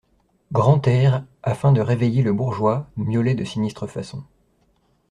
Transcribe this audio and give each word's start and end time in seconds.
Grantaire, 0.51 1.25
afin 1.43 1.71
de 1.71 1.79
réveiller 1.79 2.23
le 2.23 2.33
bourgeois, 2.33 2.89
miaulait 2.97 3.35
de 3.35 3.43
sinistre 3.43 3.85
façon. 3.85 4.23